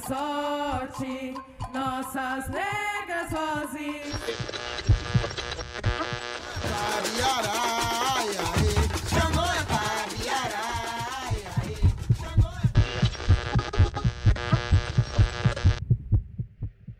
[0.00, 1.34] sorte,
[1.72, 4.18] nossas negras vozes.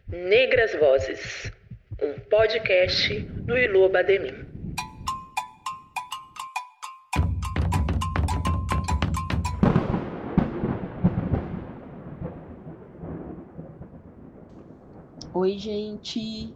[0.08, 1.52] Negras Vozes,
[2.02, 4.57] um podcast do Ilu Bademim.
[15.48, 16.54] Oi, gente.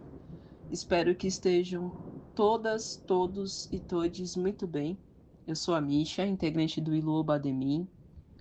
[0.69, 1.91] Espero que estejam
[2.35, 4.99] todas, todos e todes muito bem.
[5.47, 7.87] Eu sou a Misha, integrante do Ilu Bademim,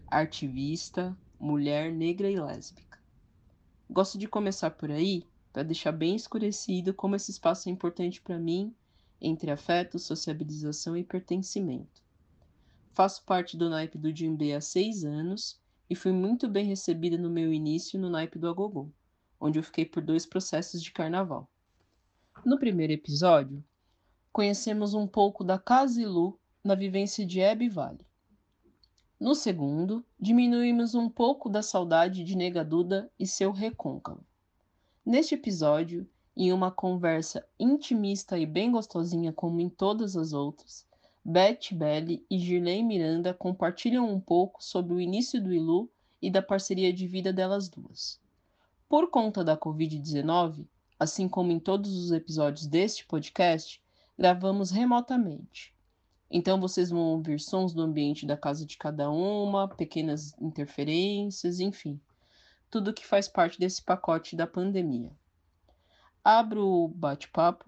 [0.08, 2.98] ativista, mulher negra e lésbica.
[3.88, 8.38] Gosto de começar por aí para deixar bem escurecido como esse espaço é importante para
[8.38, 8.74] mim
[9.22, 12.02] entre afeto, sociabilização e pertencimento.
[12.92, 17.30] Faço parte do naipe do Jimbê há seis anos e fui muito bem recebida no
[17.30, 18.90] meu início no naipe do Agogô
[19.42, 21.50] onde eu fiquei por dois processos de carnaval.
[22.44, 23.62] No primeiro episódio,
[24.32, 28.06] conhecemos um pouco da Casilu na vivência de Hebe Vale.
[29.18, 34.24] No segundo, diminuímos um pouco da saudade de Negaduda e seu recôncavo.
[35.04, 40.86] Neste episódio, em uma conversa intimista e bem gostosinha como em todas as outras,
[41.24, 46.40] Beth Belli e Girley Miranda compartilham um pouco sobre o início do Ilu e da
[46.40, 48.21] parceria de vida delas duas.
[48.92, 50.66] Por conta da Covid-19,
[51.00, 53.82] assim como em todos os episódios deste podcast,
[54.18, 55.74] gravamos remotamente.
[56.30, 61.98] Então vocês vão ouvir sons do ambiente da casa de cada uma, pequenas interferências, enfim,
[62.70, 65.10] tudo que faz parte desse pacote da pandemia.
[66.22, 67.64] Abro o bate-papo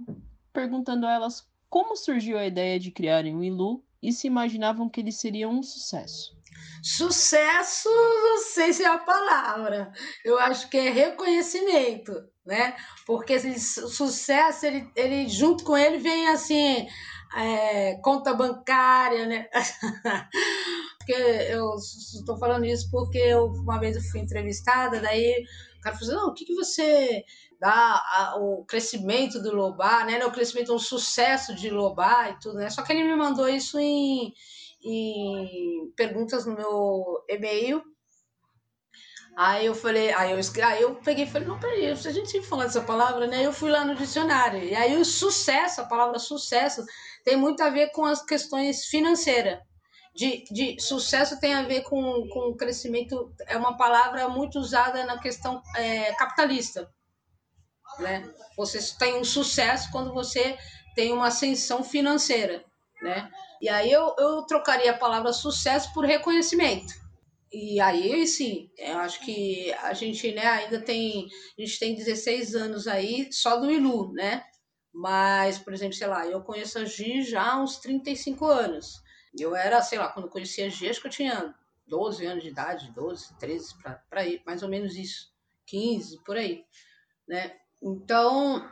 [0.52, 5.00] perguntando a elas como surgiu a ideia de criarem o Ilu e se imaginavam que
[5.00, 6.34] ele seria um sucesso.
[6.82, 9.90] Sucesso, não sei se é a palavra.
[10.22, 12.12] Eu acho que é reconhecimento,
[12.44, 12.76] né?
[13.06, 13.58] Porque esse
[13.88, 16.86] sucesso, ele, ele junto com ele vem assim,
[17.34, 19.48] é, conta bancária, né?
[20.98, 25.44] porque eu estou falando isso porque eu, uma vez eu fui entrevistada, daí
[25.78, 27.24] o cara falou assim, não, o que, que você
[27.64, 30.22] dá a, o crescimento do Lobar, né?
[30.26, 32.68] O crescimento, o sucesso de Lobar e tudo, né?
[32.68, 34.34] Só que ele me mandou isso em
[34.86, 37.82] em perguntas no meu e-mail.
[39.34, 42.46] Aí eu falei, aí eu aí eu peguei e falei, não, peraí, a gente sempre
[42.46, 43.44] falar dessa palavra, né?
[43.46, 44.62] Eu fui lá no dicionário.
[44.62, 46.84] E aí o sucesso, a palavra sucesso,
[47.24, 49.58] tem muito a ver com as questões financeiras.
[50.14, 55.18] De, de sucesso tem a ver com, com crescimento, é uma palavra muito usada na
[55.18, 56.92] questão é, capitalista.
[57.98, 58.28] Né?
[58.56, 60.56] Você tem um sucesso quando você
[60.94, 62.64] tem uma ascensão financeira,
[63.02, 63.30] né?
[63.60, 66.92] E aí eu, eu trocaria a palavra sucesso por reconhecimento.
[67.52, 71.28] E aí, sim, eu acho que a gente né, ainda tem.
[71.56, 74.44] A gente tem 16 anos aí só do Ilu, né?
[74.92, 79.02] Mas, por exemplo, sei lá, eu conheço a Gi já há uns 35 anos.
[79.38, 81.54] Eu era, sei lá, quando eu conhecia a Gi, acho que eu tinha
[81.86, 85.32] 12 anos de idade, 12, 13, para aí, mais ou menos isso.
[85.66, 86.64] 15, por aí.
[87.26, 87.56] Né?
[87.84, 88.66] Então,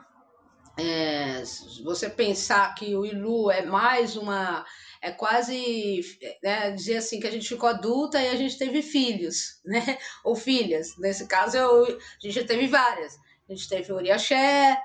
[0.79, 1.43] é,
[1.85, 4.65] você pensar que o Ilu é mais uma.
[5.03, 6.01] É quase
[6.43, 9.99] né, dizer assim que a gente ficou adulta e a gente teve filhos, né?
[10.25, 10.97] Ou filhas.
[10.99, 11.89] Nesse caso, eu, a
[12.21, 13.15] gente já teve várias.
[13.49, 14.81] A gente teve o Uriaxé.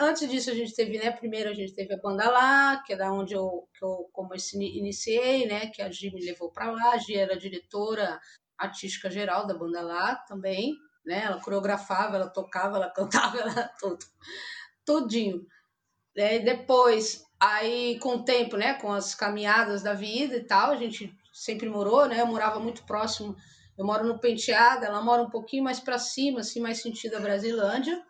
[0.00, 1.10] Antes disso, a gente teve, né?
[1.10, 4.32] Primeiro a gente teve a Banda Lá, que é da onde eu, que eu como
[4.32, 5.66] eu iniciei, né?
[5.66, 6.92] Que a Gi me levou para lá.
[6.92, 8.20] A Gi era diretora
[8.56, 11.24] artística geral da Banda Lá também, né?
[11.24, 14.04] Ela coreografava, ela tocava, ela cantava, ela tudo
[14.84, 15.46] tudinho.
[16.16, 20.76] É, depois, aí com o tempo, né, com as caminhadas da vida e tal, a
[20.76, 22.20] gente sempre morou, né?
[22.20, 23.34] Eu morava muito próximo.
[23.78, 27.20] Eu moro no Penteado, ela mora um pouquinho mais para cima, assim, mais sentido a
[27.20, 28.02] Brasilândia.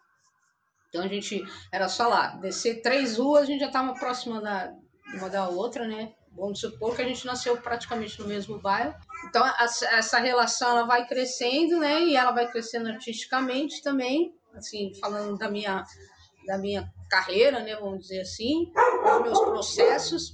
[0.89, 4.75] Então a gente era só lá, descer três ruas, a gente já estava próxima da
[5.15, 6.13] uma da outra, né?
[6.37, 8.95] Vamos supor que a gente nasceu praticamente no mesmo bairro.
[9.29, 12.03] Então essa relação ela vai crescendo, né?
[12.03, 15.85] E ela vai crescendo artisticamente também, assim, falando da minha
[16.47, 18.73] da minha carreira, né, vamos dizer assim,
[19.05, 20.33] dos meus processos.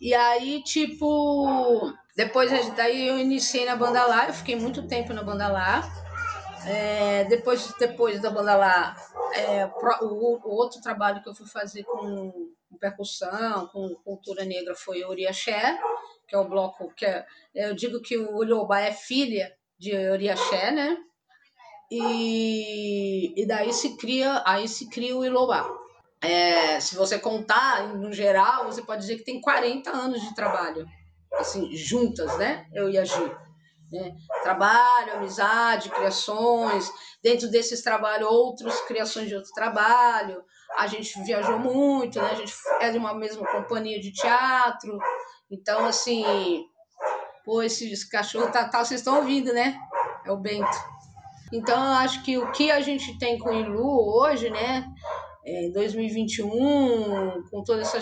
[0.00, 5.22] E aí, tipo, depois daí eu iniciei na banda lá, eu fiquei muito tempo na
[5.22, 5.82] banda lá.
[6.66, 8.96] É, depois, depois da banda lá,
[9.34, 15.04] é, o, o, outro trabalho que eu fui fazer com percussão, com cultura negra foi
[15.04, 15.78] Oriaxé,
[16.26, 20.70] que é o bloco que é, eu digo que o Olhoba é filha de Oriaxé,
[20.70, 20.96] né?
[21.90, 25.66] e, e daí se cria, aí se cria o Ilobá.
[26.20, 30.86] É, se você contar no geral, você pode dizer que tem 40 anos de trabalho,
[31.34, 32.66] assim, juntas, né?
[32.74, 33.32] Eu e a Gi.
[33.90, 34.14] Né?
[34.42, 36.90] Trabalho, amizade, criações,
[37.22, 40.42] dentro desses trabalhos, outras criações de outro trabalho.
[40.76, 42.30] A gente viajou muito, né?
[42.30, 44.98] a gente é de uma mesma companhia de teatro.
[45.50, 46.64] Então, assim,
[47.44, 49.78] pô, esse cachorro tá, tá vocês estão ouvindo, né?
[50.24, 50.76] É o Bento.
[51.52, 54.86] Então, eu acho que o que a gente tem com o Ilu hoje, né?
[55.44, 57.98] Em 2021, com toda essa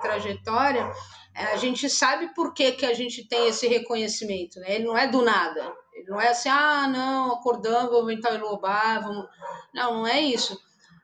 [0.00, 0.90] trajetória,
[1.34, 4.76] é, a gente sabe por que, que a gente tem esse reconhecimento, né?
[4.76, 5.70] Ele não é do nada.
[5.94, 9.26] Ele não é assim, ah, não, acordamos, vamos entrar em Lobá, vamos...
[9.74, 10.58] Não, não é isso.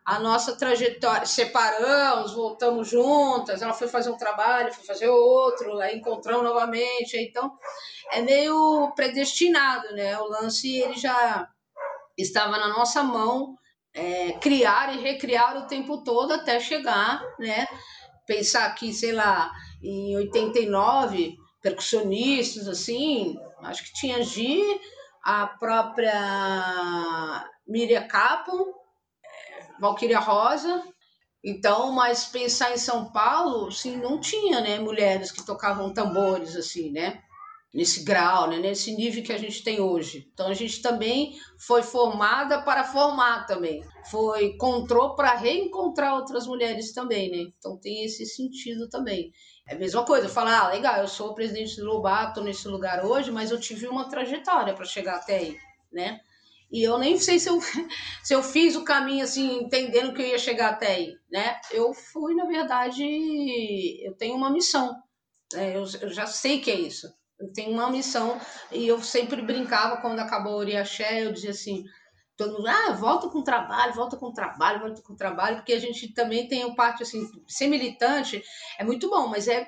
[0.04, 5.96] A nossa trajetória, separamos, voltamos juntas, ela foi fazer um trabalho, foi fazer outro, aí
[5.96, 7.56] encontramos novamente, então
[8.10, 10.18] é meio predestinado, né?
[10.18, 11.48] O lance, ele já
[12.18, 13.56] estava na nossa mão,
[13.94, 17.68] é, criar e recriar o tempo todo até chegar, né?
[18.26, 24.80] Pensar que, sei lá, em 89, percussionistas, assim, acho que tinha Gi,
[25.22, 28.81] a própria Miriam Capon,
[29.82, 30.80] Valquíria Rosa.
[31.44, 36.92] Então, mas pensar em São Paulo, assim, não tinha, né, mulheres que tocavam tambores, assim,
[36.92, 37.20] né?
[37.74, 40.28] Nesse grau, né, nesse nível que a gente tem hoje.
[40.32, 43.82] Então, a gente também foi formada para formar também.
[44.08, 47.50] Foi, encontrou para reencontrar outras mulheres também, né?
[47.58, 49.32] Então, tem esse sentido também.
[49.66, 52.68] É a mesma coisa, falar, ah, legal, eu sou o presidente do Lobá, estou nesse
[52.68, 55.56] lugar hoje, mas eu tive uma trajetória para chegar até aí,
[55.92, 56.20] né?
[56.72, 57.60] E eu nem sei se eu,
[58.24, 61.60] se eu fiz o caminho assim, entendendo que eu ia chegar até aí, né?
[61.70, 63.04] Eu fui, na verdade,
[64.02, 64.96] eu tenho uma missão.
[65.52, 65.76] Né?
[65.76, 67.06] Eu, eu já sei que é isso.
[67.38, 68.40] Eu tenho uma missão
[68.70, 71.84] e eu sempre brincava quando acabou o Oriaxé, eu dizia assim,
[72.36, 76.14] todo mundo, ah, volta com trabalho, volta com trabalho, volta com trabalho, porque a gente
[76.14, 78.42] também tem um parte assim, ser militante
[78.78, 79.66] é muito bom, mas é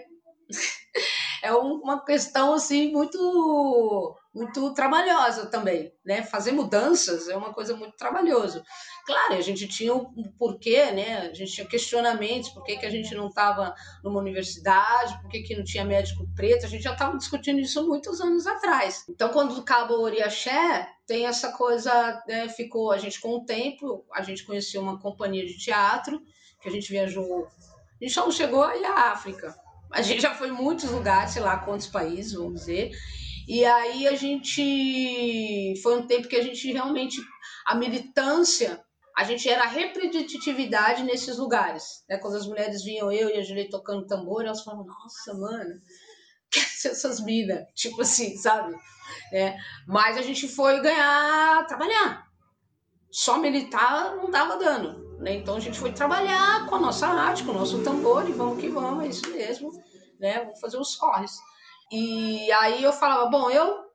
[1.45, 6.23] é uma questão assim muito muito trabalhosa também, né?
[6.25, 8.65] Fazer mudanças é uma coisa muito trabalhosa.
[9.07, 11.19] Claro, a gente tinha um porquê, né?
[11.19, 15.43] A gente tinha questionamentos, por que, que a gente não estava numa universidade, por que,
[15.43, 19.05] que não tinha médico preto, a gente já estava discutindo isso muitos anos atrás.
[19.09, 22.49] Então, quando acaba o Oriaxé, tem essa coisa, né?
[22.49, 26.21] Ficou, a gente com o tempo, a gente conheceu uma companhia de teatro,
[26.61, 29.55] que a gente viajou, a gente só não chegou aí à África,
[29.95, 32.91] a gente já foi em muitos lugares, sei lá quantos países, vamos dizer.
[33.47, 35.75] E aí a gente.
[35.83, 37.17] Foi um tempo que a gente realmente.
[37.65, 38.83] A militância,
[39.17, 42.05] a gente era repetitividade nesses lugares.
[42.09, 42.19] Né?
[42.19, 45.81] Quando as mulheres vinham eu e a Juliette tocando tambor, elas falavam: Nossa, mano,
[46.51, 47.65] quer ser essas minas?
[47.75, 48.75] Tipo assim, sabe?
[49.33, 49.57] É,
[49.87, 52.27] mas a gente foi ganhar, trabalhar.
[53.13, 55.04] Só militar não dava dano.
[55.25, 55.37] Né?
[55.37, 58.61] Então a gente foi trabalhar com a nossa arte, com o nosso tambor, e vamos
[58.61, 59.73] que vamos, é isso mesmo,
[60.21, 60.41] né?
[60.41, 61.33] Vamos fazer os corres.
[61.91, 63.87] E aí eu falava, bom, eu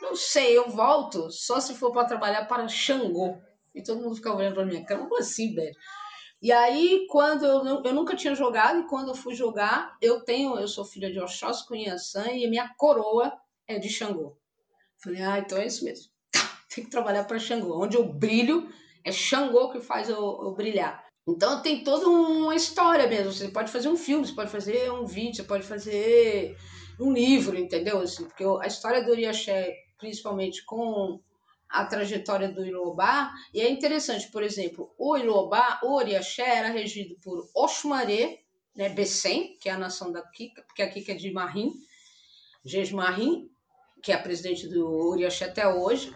[0.00, 3.36] não sei, eu volto só se for para trabalhar para Xangô.
[3.72, 5.74] E todo mundo ficava olhando para minha cara, como assim, velho?
[6.42, 10.58] E aí, quando eu, eu nunca tinha jogado, e quando eu fui jogar, eu tenho,
[10.58, 13.32] eu sou filha de Oxóssi Cunhaçã e a minha coroa
[13.68, 14.36] é de Xangô.
[15.00, 16.10] Falei, ah, então é isso mesmo.
[16.74, 17.80] Tem que trabalhar para Xangô.
[17.80, 18.68] Onde eu brilho,
[19.04, 21.04] é Xangô que faz eu, eu brilhar.
[21.26, 23.32] Então tem toda uma história mesmo.
[23.32, 26.56] Você pode fazer um filme, você pode fazer um vídeo, você pode fazer
[27.00, 28.00] um livro, entendeu?
[28.00, 31.20] Assim, porque a história do Oriaxé, principalmente com
[31.68, 37.16] a trajetória do Ilobá, e é interessante, por exemplo, o Ilobá, o Oriaxé era regido
[37.22, 38.40] por Oxumaré,
[38.76, 41.72] né, Bessem, que é a nação da Kika, porque a Kika é de Marim,
[42.64, 43.48] Jeje Marim,
[44.02, 46.12] que é a presidente do Oriaxé até hoje,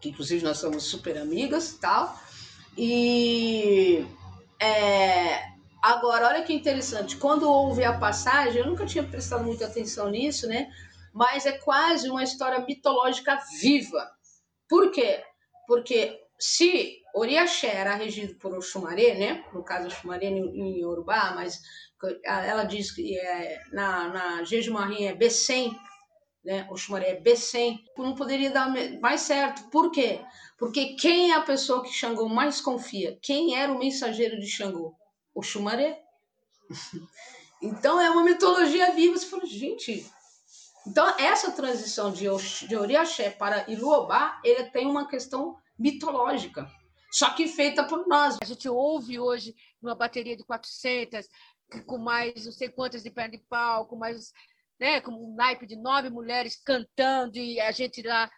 [0.00, 2.18] que inclusive nós somos super amigas e tal.
[2.76, 4.06] E
[4.60, 5.42] é,
[5.82, 10.46] agora, olha que interessante, quando houve a passagem, eu nunca tinha prestado muita atenção nisso,
[10.46, 10.68] né?
[11.12, 14.10] Mas é quase uma história mitológica viva.
[14.68, 15.22] Por quê?
[15.66, 19.44] Porque se Oriaxé era regido por Oxumaré, né?
[19.54, 21.60] No caso, Oxumaré em Yorubá, mas
[22.24, 25.74] ela diz que é, na, na Jejumarim é Bessem,
[26.46, 29.68] né, o Xumaré é B100, não poderia dar mais certo.
[29.68, 30.20] Por quê?
[30.56, 33.18] Porque quem é a pessoa que Xangô mais confia?
[33.20, 34.94] Quem era o mensageiro de Xangô?
[35.34, 36.00] O Xumaré.
[37.60, 39.18] então é uma mitologia viva.
[39.18, 40.08] Você fala, gente.
[40.86, 42.26] Então essa transição de,
[42.68, 46.70] de Oriaxé para Iluobá, ele tem uma questão mitológica,
[47.10, 48.38] só que feita por nós.
[48.40, 51.26] A gente ouve hoje uma bateria de 400,
[51.86, 54.32] com mais não sei quantas de perna de pau, com mais
[54.78, 58.30] né, com um naipe de nove mulheres cantando e a gente lá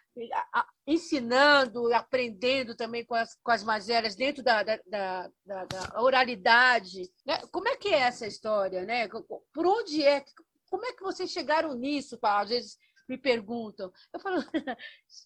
[0.85, 7.09] ensinando, aprendendo também com as, com as mazelas dentro da, da, da, da, oralidade.
[7.25, 7.39] Né?
[7.51, 8.85] Como é que é essa história?
[8.85, 9.07] Né?
[9.07, 10.23] Por onde é?
[10.69, 12.17] Como é que vocês chegaram nisso?
[12.21, 12.77] Às vezes
[13.09, 13.91] me perguntam.
[14.13, 14.37] Eu falo,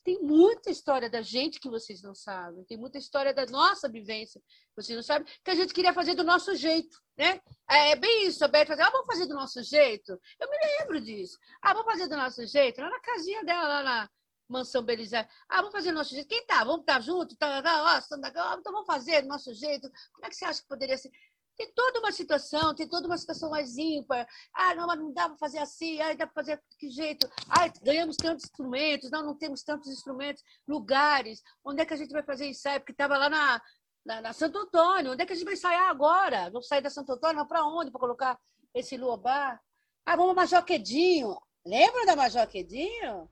[0.04, 4.42] tem muita história da gente que vocês não sabem, tem muita história da nossa vivência
[4.42, 7.42] que vocês não sabem, que a gente queria fazer do nosso jeito, né?
[7.70, 10.20] É, é bem isso, a Beth fazia, ah, vamos fazer do nosso jeito?
[10.40, 11.38] Eu me lembro disso.
[11.62, 12.80] Ah, vamos fazer do nosso jeito?
[12.80, 14.10] Lá na casinha dela, lá na
[14.48, 15.30] Mansão Belisário.
[15.50, 16.28] Ah, vamos fazer do nosso jeito.
[16.28, 16.64] Quem tá?
[16.64, 17.36] Vamos estar tá junto?
[17.36, 19.90] Tá, tá, ó, então vamos fazer do nosso jeito.
[20.14, 21.12] Como é que você acha que poderia ser?
[21.56, 24.28] Tem toda uma situação, tem toda uma situação mais ímpar.
[24.54, 27.30] Ah, não, mas não dá para fazer assim, ah, dá para fazer de que jeito?
[27.48, 31.42] Ah, ganhamos tantos instrumentos, não, não temos tantos instrumentos, lugares.
[31.64, 32.80] Onde é que a gente vai fazer ensaio?
[32.80, 33.62] Porque estava lá na,
[34.06, 35.12] na, na, Santo Antônio.
[35.12, 36.50] Onde é que a gente vai ensaiar agora?
[36.50, 37.92] Vamos sair da Santo Antônio, para onde?
[37.92, 38.40] Para colocar
[38.74, 39.62] esse luobar?
[40.06, 41.38] Ah, vamos a Majoquedinho.
[41.66, 43.30] Lembra da Majoquedinho?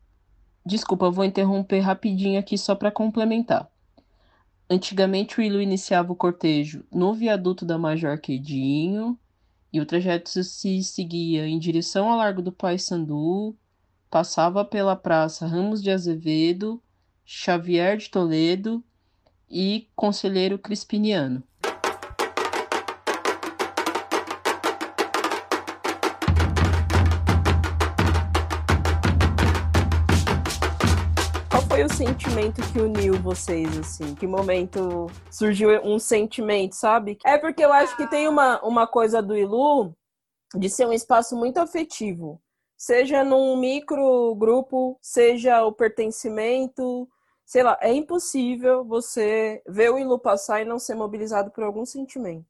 [0.65, 3.70] Desculpa, vou interromper rapidinho aqui só para complementar.
[4.71, 9.19] Antigamente o Ilu iniciava o cortejo no viaduto da Major Quedinho
[9.73, 13.53] e o trajeto se seguia em direção ao Largo do Paissandu,
[14.09, 16.81] passava pela Praça Ramos de Azevedo,
[17.25, 18.81] Xavier de Toledo
[19.49, 21.43] e Conselheiro Crispiniano.
[31.85, 34.13] O sentimento que uniu vocês, assim?
[34.15, 37.17] Que momento surgiu um sentimento, sabe?
[37.25, 39.95] É porque eu acho que tem uma, uma coisa do Ilu
[40.55, 42.41] de ser um espaço muito afetivo.
[42.77, 47.07] Seja num micro grupo, seja o pertencimento,
[47.45, 51.85] sei lá, é impossível você ver o Ilu passar e não ser mobilizado por algum
[51.85, 52.45] sentimento.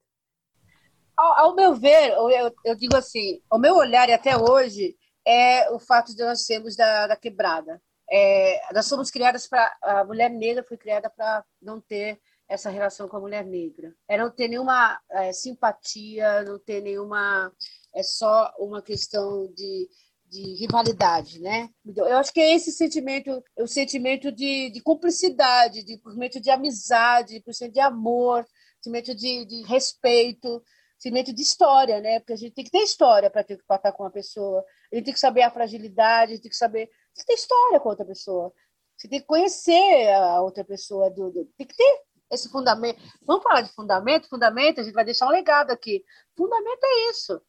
[1.16, 4.96] Ao, ao meu ver, eu, eu, digo assim, o meu olhar até hoje
[5.26, 7.82] é o fato de nós sermos da, da quebrada.
[8.12, 9.74] É, nós somos criadas para.
[9.82, 13.96] A mulher negra foi criada para não ter essa relação com a mulher negra.
[14.08, 17.52] É não ter nenhuma é, simpatia, não ter nenhuma.
[17.94, 19.90] É só uma questão de,
[20.26, 21.70] de rivalidade, né?
[21.86, 26.50] Então, eu acho que é esse sentimento, o sentimento de, de cumplicidade, de sentimento de
[26.50, 28.46] amizade, de amor,
[28.82, 30.62] sentimento de, de respeito,
[30.98, 32.20] sentimento de história, né?
[32.20, 34.64] Porque a gente tem que ter história para ter que tratar com uma pessoa.
[34.92, 37.80] A gente tem que saber a fragilidade, a gente tem que saber você tem história
[37.80, 38.54] com outra pessoa.
[38.98, 41.10] Você tem que conhecer a outra pessoa.
[41.10, 42.02] Do, do, tem que ter
[42.32, 43.02] esse fundamento.
[43.26, 44.30] Vamos falar de fundamento?
[44.30, 46.04] Fundamento, a gente vai deixar um legado aqui.
[46.36, 47.42] Fundamento é isso.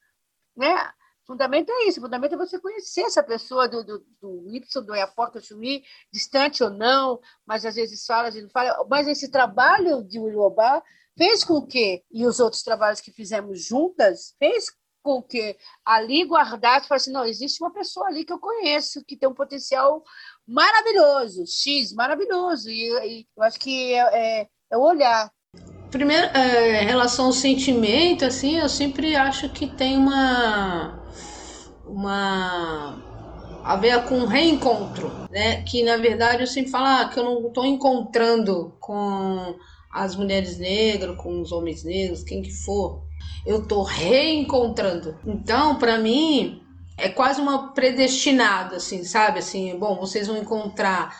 [0.56, 0.92] Né?
[1.26, 2.00] Fundamento é isso.
[2.00, 6.70] Fundamento é você conhecer essa pessoa do, do, do Y, do Iaporta Chuí, distante ou
[6.70, 8.84] não, mas às vezes fala, às vezes não fala.
[8.88, 10.82] Mas esse trabalho de Uruobá
[11.16, 14.66] fez com que, e os outros trabalhos que fizemos juntas, fez
[15.02, 19.16] com que ali guardasse, falasse, assim, não, existe uma pessoa ali que eu conheço, que
[19.16, 20.02] tem um potencial
[20.46, 25.30] maravilhoso, X, maravilhoso, e, e eu acho que é, é, é o olhar.
[25.90, 31.02] Primeiro, é, em relação ao sentimento, assim, eu sempre acho que tem uma
[31.86, 33.02] uma
[33.62, 35.62] a ver com reencontro, né?
[35.62, 39.54] Que na verdade eu sempre falo ah, que eu não estou encontrando com
[39.92, 43.02] as mulheres negras, com os homens negros, quem que for,
[43.44, 45.16] eu tô reencontrando.
[45.26, 46.62] Então, para mim,
[46.96, 49.40] é quase uma predestinada, assim, sabe?
[49.40, 51.14] Assim, bom, vocês vão encontrar,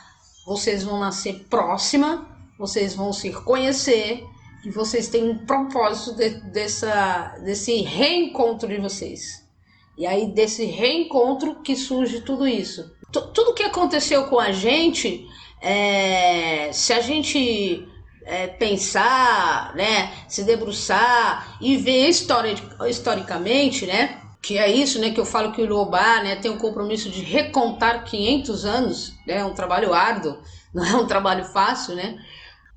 [0.46, 2.28] vocês vão nascer próxima,
[2.58, 4.24] vocês vão se conhecer
[4.64, 9.42] e vocês têm um propósito de, dessa, desse reencontro de vocês.
[9.98, 12.94] E aí, desse reencontro que surge tudo isso.
[13.12, 15.26] T tudo que aconteceu com a gente,
[15.60, 17.86] é, se a gente
[18.24, 22.54] é, pensar, né, se debruçar e ver histori
[22.88, 26.58] historicamente, né, que é isso, né, que eu falo que o Lobá, né, tem um
[26.58, 30.38] compromisso de recontar 500 anos, né, é um trabalho árduo,
[30.74, 32.18] não é um trabalho fácil, né.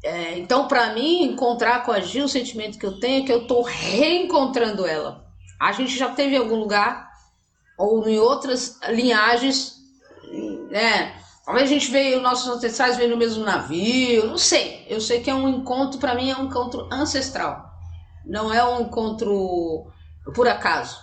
[0.04, 3.34] É, então, para mim, encontrar com a Gil, o sentimento que eu tenho é que
[3.34, 5.26] eu estou reencontrando ela.
[5.60, 7.10] A gente já teve em algum lugar
[7.76, 9.78] ou em outras linhagens,
[10.70, 14.84] né, Talvez a gente veio, nossos ancestrais veio no mesmo navio, não sei.
[14.90, 17.72] Eu sei que é um encontro, para mim, é um encontro ancestral.
[18.26, 19.86] Não é um encontro
[20.34, 20.98] por acaso.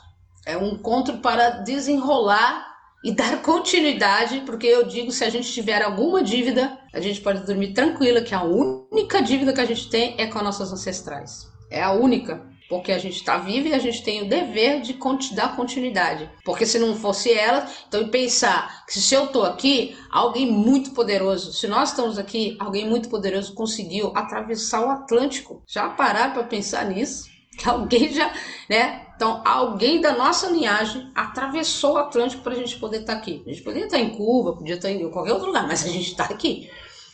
[0.44, 2.66] É um encontro para desenrolar
[3.04, 7.46] e dar continuidade, porque eu digo, se a gente tiver alguma dívida, a gente pode
[7.46, 11.48] dormir tranquila que a única dívida que a gente tem é com as nossas ancestrais.
[11.70, 14.96] É a única porque a gente está vivo e a gente tem o dever de
[15.34, 16.30] dar continuidade.
[16.42, 21.52] Porque se não fosse ela, então pensar que se eu estou aqui, alguém muito poderoso,
[21.52, 25.62] se nós estamos aqui, alguém muito poderoso conseguiu atravessar o Atlântico.
[25.66, 27.28] Já parar para pensar nisso?
[27.58, 28.32] Que alguém já,
[28.70, 29.06] né?
[29.16, 33.42] Então, alguém da nossa linhagem atravessou o Atlântico para a gente poder estar tá aqui.
[33.46, 35.84] A gente poderia estar tá em Cuba, podia estar tá em qualquer outro lugar, mas
[35.84, 36.70] a gente está aqui.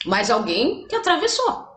[0.06, 1.67] Mas alguém que atravessou.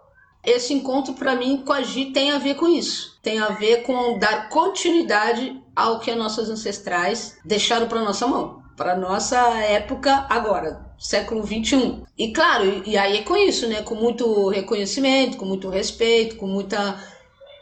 [0.44, 3.20] Esse encontro, para mim, com a Gi tem a ver com isso.
[3.22, 8.62] Tem a ver com dar continuidade ao que as nossas ancestrais deixaram para nossa mão.
[8.76, 12.04] para nossa época agora, século 21.
[12.18, 13.84] E claro, e aí é com isso, né?
[13.84, 16.98] Com muito reconhecimento, com muito respeito, com muita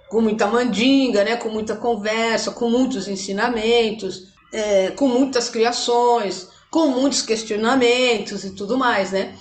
[0.08, 1.36] com muita mandinga, né?
[1.36, 8.78] Com muita conversa, com muitos ensinamentos, é, com muitas criações, com muitos questionamentos e tudo
[8.78, 9.36] mais, né?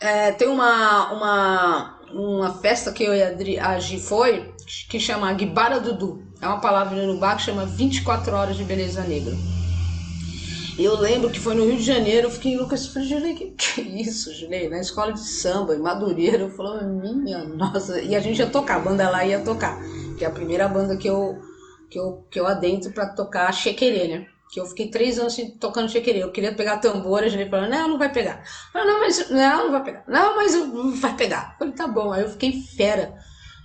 [0.00, 4.54] É, tem uma, uma, uma festa que eu e a Gi foi,
[4.88, 6.22] que chama Guibara Dudu.
[6.40, 9.34] É uma palavra no bar que chama 24 Horas de Beleza Negra.
[10.78, 13.80] Eu lembro que foi no Rio de Janeiro, eu fiquei eu falei, Julei, que, que
[13.80, 14.68] isso, Julei?
[14.68, 18.76] Na escola de samba, em Madureira, eu falei, minha nossa, e a gente ia tocar,
[18.76, 19.80] a banda lá ia tocar,
[20.18, 21.40] que é a primeira banda que eu,
[21.88, 24.26] que eu, que eu adentro pra tocar Chequerê, né?
[24.50, 26.22] Que eu fiquei três anos tocando chequerê.
[26.22, 28.42] Eu queria pegar tambor, a gente falou, não, não vai pegar.
[28.42, 30.04] Eu falei, não, mas não, não vai pegar.
[30.06, 30.54] Não, mas
[31.00, 31.52] vai pegar.
[31.52, 32.12] Eu falei, tá bom.
[32.12, 33.14] Aí eu fiquei fera.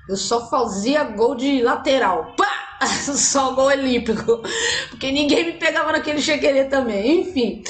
[0.10, 2.34] Eu só fazia gol de lateral.
[2.36, 2.62] Pá!
[3.16, 4.42] Só gol olímpico.
[4.90, 7.22] Porque ninguém me pegava naquele chequerê também.
[7.22, 7.64] Enfim.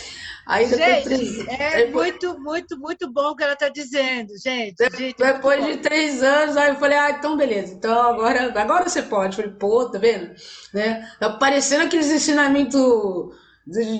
[0.46, 2.12] Aí gente, é depois...
[2.12, 4.76] muito, muito, muito bom o que ela está dizendo, gente.
[4.98, 9.02] gente depois de três anos, aí eu falei, ah, então beleza, então agora, agora você
[9.02, 9.38] pode.
[9.38, 10.32] Eu falei, pô, tá vendo?
[10.74, 11.08] Né?
[11.20, 13.36] Tá parecendo aqueles ensinamentos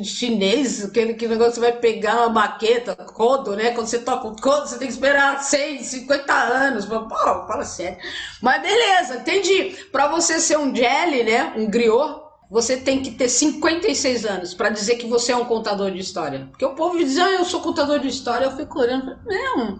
[0.04, 3.72] chinês, aquele que negócio você vai pegar uma baqueta, codo, né?
[3.72, 6.86] Quando você toca o codo, você tem que esperar 100, 50 anos.
[6.86, 7.98] Pô, fala sério.
[8.42, 9.86] Mas beleza, entendi.
[9.92, 11.54] Para você ser um jelly, né?
[11.56, 12.22] Um griot,
[12.52, 16.48] você tem que ter 56 anos para dizer que você é um contador de história.
[16.52, 19.80] Porque o povo diz, ah, eu sou contador de história, eu fico olhando, não,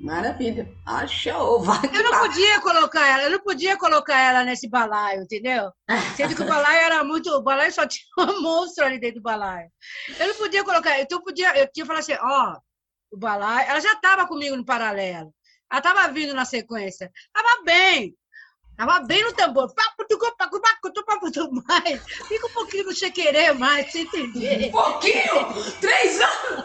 [0.00, 0.66] Maravilha.
[0.86, 1.60] Achou.
[1.60, 5.70] Vai eu não podia colocar ela, eu não podia colocar ela nesse balaio, entendeu?
[6.16, 7.30] Sendo que o balaio era muito.
[7.30, 9.70] O balaio só tinha um monstro ali dentro do balaio.
[10.18, 10.98] Eu não podia colocar.
[10.98, 12.56] Então eu podia, eu tinha que falar assim, ó,
[13.12, 13.68] o balaio.
[13.68, 15.34] Ela já estava comigo no paralelo.
[15.70, 17.12] Ela estava vindo na sequência.
[17.32, 18.16] Tava bem.
[18.80, 19.70] Tava bem no tambor.
[21.68, 22.02] Mais.
[22.26, 24.68] Fica um pouquinho no chequerê mais, você entender.
[24.68, 25.72] Um pouquinho?
[25.82, 26.64] Três anos?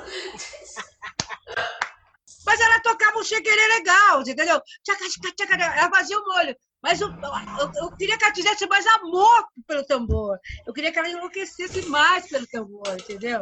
[2.45, 4.61] Mas ela tocava um chequerê legal, entendeu?
[5.75, 6.55] Ela fazia o molho.
[6.81, 10.39] Mas eu, eu, eu, queria que ela tivesse mais amor pelo tambor.
[10.65, 13.41] Eu queria que ela enlouquecesse mais pelo tambor, entendeu?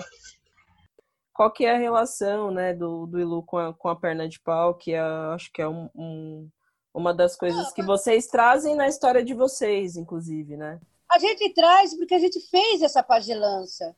[1.32, 4.40] Qual que é a relação né, do, do Ilu com a, com a perna de
[4.40, 6.50] pau, que é, acho que é um, um,
[6.94, 10.80] uma das coisas que vocês trazem na história de vocês, inclusive, né?
[11.10, 13.96] A gente traz porque a gente fez essa pagelança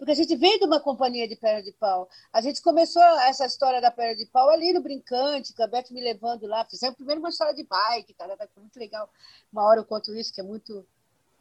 [0.00, 2.08] porque a gente veio de uma companhia de perna de pau.
[2.32, 6.00] A gente começou essa história da perna de pau ali no Brincante, a Beth me
[6.00, 6.64] levando lá.
[6.64, 9.10] Fizemos primeiro uma história de bike, tá, tá, foi muito legal.
[9.52, 10.86] Uma hora eu conto isso, que é muito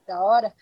[0.06, 0.54] da hora.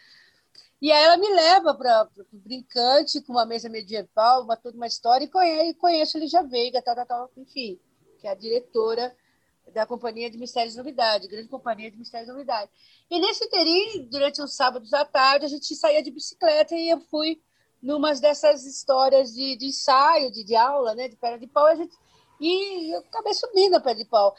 [0.80, 4.86] E aí ela me leva para o Brincante, com uma mesa medieval, uma, toda uma
[4.86, 7.80] história, e conheço, conheço Lígia Veiga, tal, tal, tal, enfim,
[8.19, 9.12] que é a diretora
[9.73, 12.71] da Companhia de Mistérios e Novidade, grande companhia de Mistérios e Novidade.
[13.10, 16.99] E nesse interim, durante os sábados à tarde, a gente saía de bicicleta e eu
[17.01, 17.41] fui
[17.82, 21.75] numa dessas histórias de, de ensaio, de, de, aula, né, de perna de pau, a
[21.75, 21.95] gente,
[22.39, 24.36] e eu acabei subindo na perna de pau.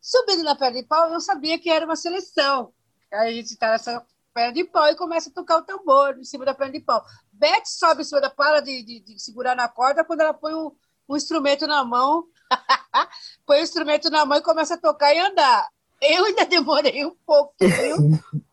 [0.00, 2.72] Subindo na perna de pau, eu sabia que era uma seleção.
[3.12, 6.24] Aí a gente está nessa perna de pau e começa a tocar o tambor em
[6.24, 7.04] cima da perna de pau.
[7.32, 10.54] Beth sobe em cima da para de, de, de segurar na corda quando ela põe
[10.54, 10.74] um,
[11.14, 12.26] um instrumento na mão,
[13.46, 15.68] põe o instrumento na mão e começa a tocar e andar.
[16.00, 18.20] Eu ainda demorei um pouquinho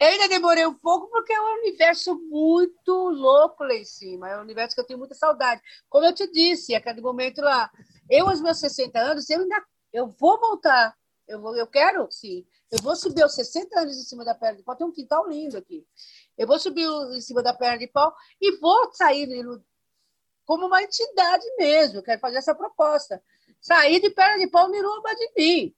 [0.00, 4.30] Eu ainda demorei um pouco porque é um universo muito louco lá em cima.
[4.30, 5.60] É um universo que eu tenho muita saudade.
[5.90, 7.70] Como eu te disse, aquele momento lá,
[8.08, 10.96] eu aos meus 60 anos, eu ainda eu vou voltar.
[11.26, 12.46] Eu, vou, eu quero, sim.
[12.70, 14.76] Eu vou subir aos 60 anos em cima da perna de pau.
[14.76, 15.86] Tem um quintal lindo aqui.
[16.36, 19.26] Eu vou subir em cima da perna de pau e vou sair
[20.44, 22.02] como uma entidade mesmo.
[22.02, 23.22] Quero fazer essa proposta.
[23.60, 25.74] Sair de perna de pau miruba de mim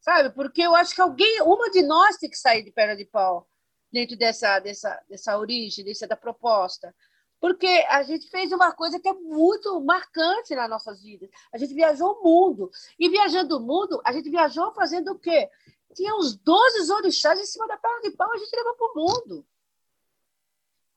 [0.00, 0.30] sabe?
[0.30, 3.46] Porque eu acho que alguém, uma de nós tem que sair de perna de pau
[3.92, 6.94] dentro dessa, dessa, dessa origem, dessa da proposta.
[7.40, 11.30] Porque a gente fez uma coisa que é muito marcante nas nossas vidas.
[11.52, 12.70] A gente viajou o mundo.
[12.98, 15.48] E viajando o mundo, a gente viajou fazendo o quê?
[15.94, 18.94] Tinha uns 12 orixás em cima da perna de pau, a gente levou para o
[18.94, 19.46] mundo.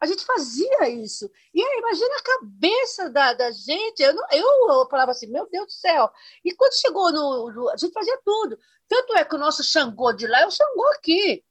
[0.03, 1.31] A gente fazia isso.
[1.53, 4.03] E aí, imagina a cabeça da, da gente.
[4.03, 6.11] Eu, não, eu falava assim, meu Deus do céu.
[6.43, 8.59] E quando chegou no, no, A gente fazia tudo.
[8.85, 11.41] Tanto é que o nosso Xangô de lá é o Xangô aqui.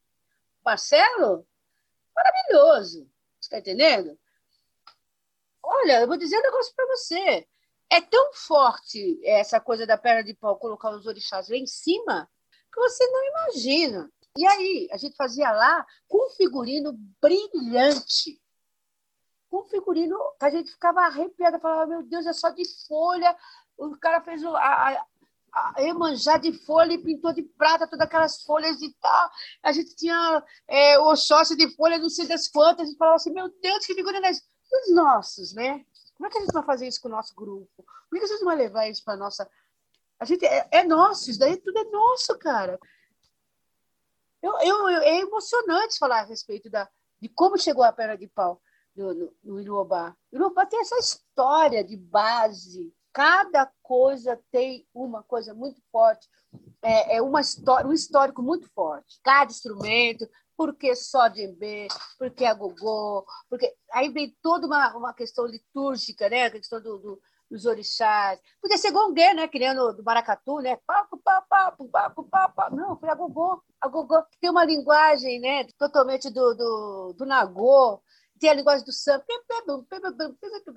[0.63, 1.47] Marcelo,
[2.15, 3.09] maravilhoso.
[3.41, 4.19] Você está entendendo?
[5.63, 7.49] Olha, eu vou dizer um negócio para você.
[7.89, 12.29] É tão forte essa coisa da perna de pau, colocar os orixás lá em cima,
[12.71, 14.13] que você não imagina.
[14.37, 18.42] E aí, a gente fazia lá com um figurino brilhante
[19.53, 23.37] um figurino que a gente ficava arrepiada, falava, meu Deus, é só de folha.
[23.77, 25.07] O cara fez a, a,
[25.53, 29.31] a Emanjá de folha e pintou de prata todas aquelas folhas e tal.
[29.63, 32.83] A gente tinha é, o sócio de folha, não sei das quantas.
[32.83, 34.43] A gente falava assim, meu Deus, que figurino é esse?
[34.73, 35.85] os nossos, né?
[36.15, 37.85] Como é que a gente vai fazer isso com o nosso grupo?
[38.09, 39.49] Por que a gente vai levar isso para nossa.
[40.19, 42.79] A gente é, é, nosso, isso daí tudo é nosso, cara.
[44.41, 46.89] Eu, eu, é emocionante falar a respeito da,
[47.21, 48.61] de como chegou a perna de pau
[48.95, 50.15] no, no, no Iluobá.
[50.31, 52.93] O Iluobá tem essa história de base.
[53.13, 56.27] Cada coisa tem uma coisa muito forte,
[56.81, 59.21] é, é uma história, um histórico muito forte.
[59.23, 60.27] Cada instrumento,
[60.57, 66.45] porque só djembe, porque a gogô, porque aí vem toda uma, uma questão litúrgica, né?
[66.45, 68.41] A questão do, do dos orixás.
[68.61, 69.47] Podia ser gongue, né?
[69.47, 70.79] Criando do maracatu, né?
[70.87, 72.75] Papo, papo, papo, papo.
[72.75, 73.63] Não, foi a gogô.
[73.81, 75.65] A gogô tem uma linguagem, né?
[75.79, 78.01] Totalmente do, do, do nagô.
[78.43, 79.25] Tem a linguagem do samba.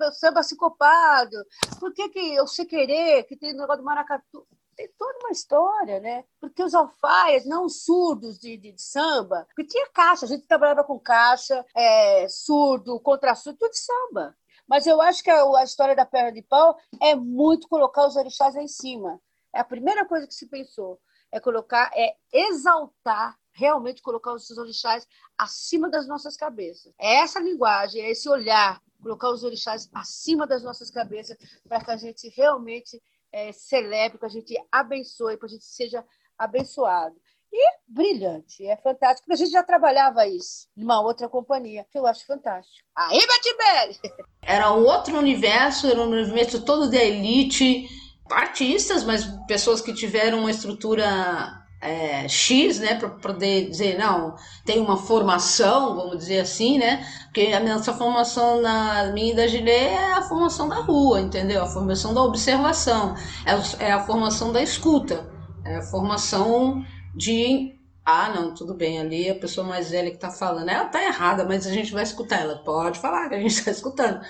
[0.08, 1.36] O samba sincopado.
[1.80, 4.46] Por que, que eu sei querer, que tem o negócio do maracatu?
[4.76, 6.24] tem toda uma história, né?
[6.38, 10.84] Porque os alfaias, não surdos de, de, de, samba, porque tinha caixa, a gente trabalhava
[10.84, 14.36] com caixa, é, surdo, contrassurdo, tudo de samba.
[14.68, 18.16] Mas eu acho que a, a, história da perna de pau é muito colocar os
[18.16, 19.18] orixás lá em cima.
[19.50, 21.00] É a primeira coisa que se pensou,
[21.32, 26.92] é colocar, é exaltar, realmente colocar os orixás acima das nossas cabeças.
[27.00, 31.90] É essa linguagem, é esse olhar, colocar os orixás acima das nossas cabeças para que
[31.90, 36.04] a gente realmente é, celebre, que a gente abençoe, para a gente seja
[36.38, 37.16] abençoado.
[37.52, 39.32] E brilhante, é fantástico.
[39.32, 42.86] A gente já trabalhava isso em uma outra companhia, que eu acho fantástico.
[42.94, 43.98] Aí, Betibelli!
[44.42, 47.88] Era um outro universo, era um universo todo de elite,
[48.30, 54.80] artistas, mas pessoas que tiveram uma estrutura é, X, né, para poder dizer, não, tem
[54.80, 60.12] uma formação, vamos dizer assim, né, porque a nossa formação na minha e da é
[60.12, 61.62] a formação da rua, entendeu?
[61.62, 65.28] A formação da observação, é, é a formação da escuta,
[65.64, 67.76] é a formação de
[68.08, 71.44] ah, não, tudo bem, ali a pessoa mais velha que está falando, ela está errada,
[71.44, 72.54] mas a gente vai escutar ela.
[72.58, 74.20] Pode falar que a gente está escutando.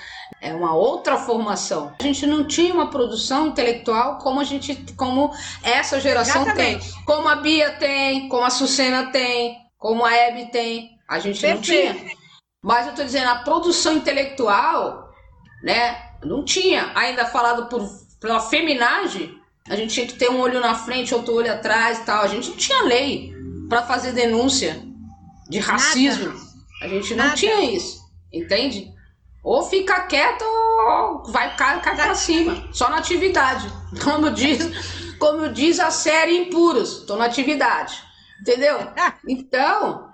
[0.40, 1.94] É uma outra formação.
[2.00, 5.30] A gente não tinha uma produção intelectual como a gente, como
[5.62, 6.90] essa geração Exatamente.
[6.90, 10.92] tem, como a Bia tem, como a Sucena tem, como a Hebe tem.
[11.06, 11.56] A gente Perfeito.
[11.56, 12.16] não tinha.
[12.64, 15.10] Mas eu estou dizendo, a produção intelectual,
[15.62, 16.92] né, não tinha.
[16.94, 17.86] Ainda falado por,
[18.22, 22.04] pela feminagem, a gente tinha que ter um olho na frente, outro olho atrás e
[22.06, 22.22] tal.
[22.22, 23.35] A gente não tinha lei
[23.68, 24.82] para fazer denúncia
[25.48, 26.26] de racismo.
[26.26, 26.46] Nada.
[26.82, 27.36] A gente não Nada.
[27.36, 28.00] tinha isso,
[28.32, 28.92] entende?
[29.42, 33.66] Ou fica quieto ou vai cair cai para cima, só na atividade.
[34.02, 38.02] Como diz, como diz a série Impuros, tô na atividade.
[38.40, 38.78] Entendeu?
[39.26, 40.10] Então,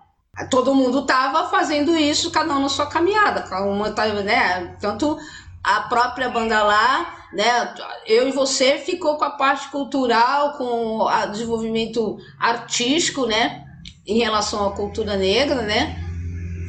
[0.51, 4.77] todo mundo tava fazendo isso, cada um na sua caminhada, uma tá, né?
[4.81, 5.19] Tanto
[5.63, 7.75] a própria banda lá, né?
[8.07, 13.65] Eu e você ficou com a parte cultural, com o desenvolvimento artístico, né?
[14.07, 15.99] Em relação à cultura negra, né?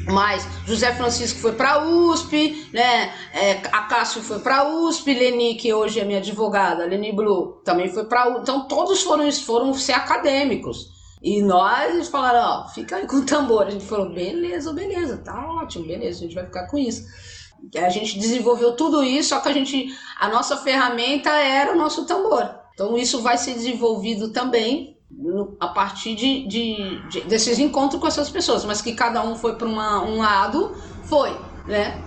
[0.05, 3.11] Mas José Francisco foi para a USP, né?
[3.33, 7.61] É, a Cássio foi para a USP, Leni, que hoje é minha advogada, Leni Blue,
[7.63, 8.41] também foi para USP.
[8.41, 10.91] Então todos foram, foram ser acadêmicos.
[11.21, 13.67] E nós falaram, ó, fica aí com o tambor.
[13.67, 17.03] A gente falou, beleza, beleza, tá ótimo, beleza, a gente vai ficar com isso.
[17.75, 22.05] A gente desenvolveu tudo isso, só que a gente, a nossa ferramenta era o nosso
[22.05, 22.49] tambor.
[22.73, 28.07] Então isso vai ser desenvolvido também no, a partir de, de, de, desses encontros com
[28.07, 32.01] essas pessoas, mas que cada um foi para um lado, foi, né?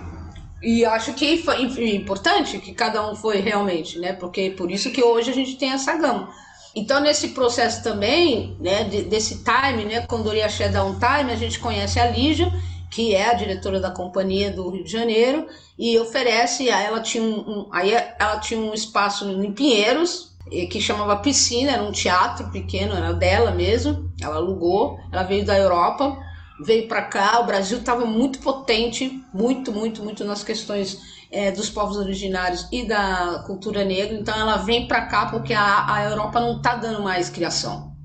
[0.61, 1.61] E acho que foi
[1.95, 4.13] importante que cada um foi realmente, né?
[4.13, 6.29] Porque por isso que hoje a gente tem essa gama.
[6.75, 10.05] Então, nesse processo também, né, desse time, né,
[10.45, 12.53] Axé dá um time, a gente conhece a Lígia,
[12.89, 15.47] que é a diretora da companhia do Rio de Janeiro,
[15.77, 20.35] e oferece, ela tinha um, um aí ela tinha um espaço em Pinheiros,
[20.69, 25.57] que chamava Piscina, era um teatro pequeno, era dela mesmo, ela alugou, ela veio da
[25.57, 26.17] Europa,
[26.63, 30.97] veio para cá, o Brasil estava muito potente, muito, muito, muito nas questões
[31.31, 35.93] é, dos povos originários e da cultura negra, então ela vem para cá porque a,
[35.93, 37.96] a Europa não está dando mais criação.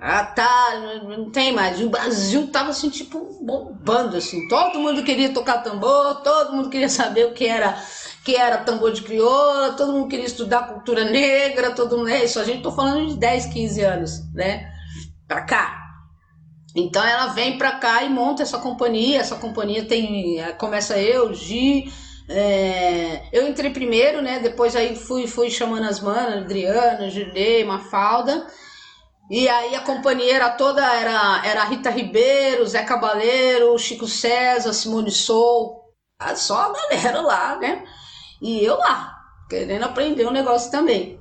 [0.00, 1.80] Ah, tá, não tem mais.
[1.80, 4.46] O Brasil tava assim, tipo, bombando, assim.
[4.46, 7.76] Todo mundo queria tocar tambor, todo mundo queria saber o que era
[8.24, 12.10] que era tambor de crioula, todo mundo queria estudar cultura negra, todo mundo.
[12.10, 14.70] É isso, a gente tô falando de 10, 15 anos, né?
[15.26, 15.78] Pra cá.
[16.76, 19.20] Então ela vem pra cá e monta essa companhia.
[19.20, 20.40] Essa companhia tem.
[20.40, 21.90] É, começa eu, Gi.
[22.28, 24.38] É, eu entrei primeiro, né?
[24.38, 28.46] Depois aí fui, fui chamando as manas, Adriana, Juliê, Mafalda.
[29.30, 35.10] E aí a companhia era toda, era, era Rita Ribeiro, Zé Cabaleiro, Chico César, Simone
[35.10, 35.84] Sou,
[36.34, 37.84] só a galera lá, né?
[38.40, 39.16] E eu lá,
[39.48, 41.20] querendo aprender o um negócio também.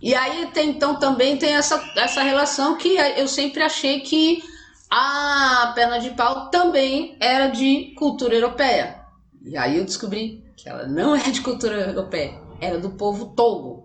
[0.00, 4.42] E aí tem, então também tem essa, essa relação que eu sempre achei que
[4.90, 9.00] a perna de pau também era de cultura europeia.
[9.44, 13.81] E aí eu descobri que ela não é de cultura europeia, era do povo Togo.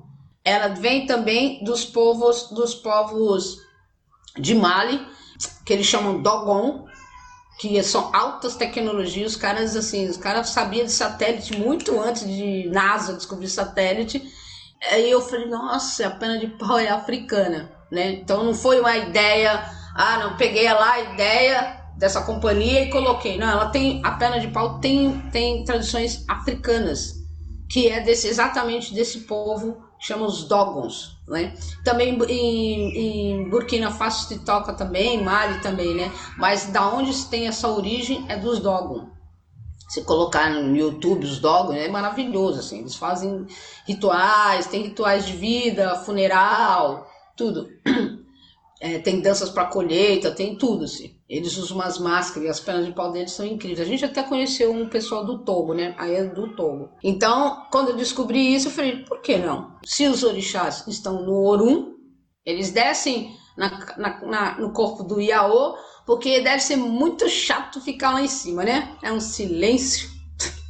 [0.47, 3.57] Ela vem também dos povos dos povos
[4.39, 5.05] de Mali,
[5.65, 6.86] que eles chamam Dogon,
[7.60, 12.69] que são altas tecnologias, os caras assim, os caras sabiam de satélite muito antes de
[12.69, 14.23] NASA descobrir satélite.
[14.89, 18.13] Aí eu falei, nossa, a pena de pau é africana, né?
[18.13, 23.38] Então não foi uma ideia, ah, não, peguei lá a ideia dessa companhia e coloquei.
[23.38, 27.15] Não, ela tem, a pena de pau tem, tem tradições africanas,
[27.69, 31.53] que é desse, exatamente desse povo chama os Dogons, né?
[31.83, 36.12] Também em, em, Burkina Faso se toca também, Mali também, né?
[36.38, 39.07] Mas da onde se tem essa origem é dos Dogon.
[39.89, 42.79] Se colocar no YouTube os Dogon é maravilhoso, assim.
[42.79, 43.47] Eles fazem
[43.86, 47.69] rituais, tem rituais de vida, funeral, tudo.
[48.79, 51.16] É, tem danças para colheita, tem tudo, assim.
[51.30, 53.82] Eles usam umas máscaras e as pernas de pau deles são incríveis.
[53.82, 55.94] A gente até conheceu um pessoal do Togo, né?
[55.98, 56.90] Aí é do Togo.
[57.04, 59.76] Então, quando eu descobri isso, eu falei, por que não?
[59.84, 61.96] Se os orixás estão no Orum,
[62.46, 68.13] eles descem na, na, na, no corpo do Iaô, porque deve ser muito chato ficar
[68.13, 68.96] lá em cima, né?
[69.04, 70.16] É um silêncio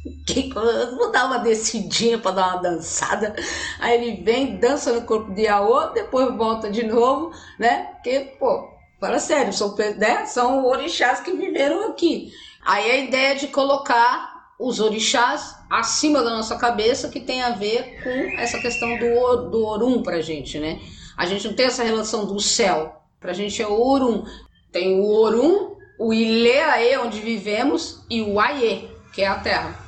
[0.96, 3.34] vou dar uma descidinha para dar uma dançada.
[3.78, 7.84] Aí ele vem, dança no corpo de Iaô, depois volta de novo, né?
[7.94, 10.26] Porque, pô, fala sério, são, né?
[10.26, 12.32] são orixás que viveram aqui.
[12.64, 18.02] Aí a ideia de colocar os orixás acima da nossa cabeça, que tem a ver
[18.02, 20.80] com essa questão do, do Orum pra gente, né?
[21.16, 23.00] A gente não tem essa relação do céu.
[23.20, 24.24] Pra gente é o Orum.
[24.70, 29.78] Tem o Orum, o Ileaê, onde vivemos, e o Aie, que é a terra.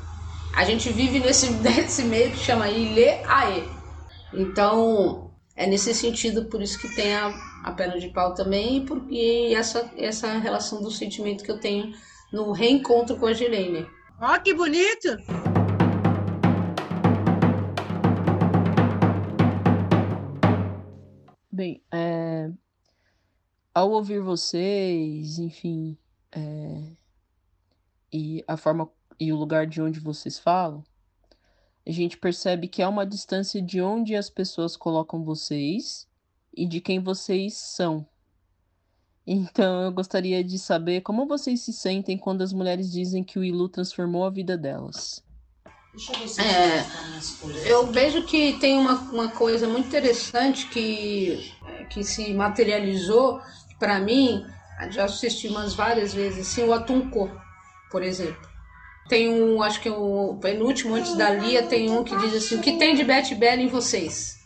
[0.55, 3.63] A gente vive nesse, nesse meio que chama Ilê Aê.
[4.33, 9.53] Então, é nesse sentido, por isso que tem a, a perna de pau também, porque
[9.55, 11.93] essa, essa relação do sentimento que eu tenho
[12.33, 13.87] no reencontro com a Gilene.
[14.21, 15.09] Ó, oh, que bonito!
[21.51, 22.51] Bem, é,
[23.75, 25.99] ao ouvir vocês, enfim,
[26.33, 26.93] é,
[28.13, 30.83] e a forma e o lugar de onde vocês falam,
[31.87, 36.10] a gente percebe que há uma distância de onde as pessoas colocam vocês
[36.55, 38.07] e de quem vocês são.
[39.27, 43.45] Então eu gostaria de saber como vocês se sentem quando as mulheres dizem que o
[43.45, 45.23] Ilu transformou a vida delas.
[46.39, 51.53] É, eu vejo que tem uma, uma coisa muito interessante que,
[51.91, 53.41] que se materializou
[53.79, 54.47] para mim,
[54.91, 57.31] já assisti umas várias vezes, assim, o Atunco,
[57.91, 58.49] por exemplo.
[59.09, 62.57] Tem um, acho que é o penúltimo antes da Lia, tem um que diz assim:
[62.57, 64.40] o que tem de Betty Bell em vocês?